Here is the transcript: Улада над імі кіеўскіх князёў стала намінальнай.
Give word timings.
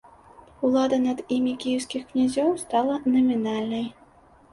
Улада 0.67 0.97
над 1.01 1.19
імі 1.35 1.53
кіеўскіх 1.63 2.07
князёў 2.13 2.49
стала 2.63 2.95
намінальнай. 3.17 3.85